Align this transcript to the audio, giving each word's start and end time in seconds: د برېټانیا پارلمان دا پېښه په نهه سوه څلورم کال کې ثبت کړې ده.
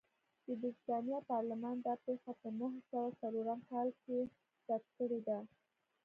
د 0.45 0.47
برېټانیا 0.61 1.19
پارلمان 1.31 1.75
دا 1.87 1.93
پېښه 2.05 2.31
په 2.41 2.47
نهه 2.59 2.79
سوه 2.89 3.09
څلورم 3.21 3.59
کال 3.71 3.89
کې 4.03 4.17
ثبت 4.65 4.83
کړې 4.97 5.19
ده. 5.27 5.39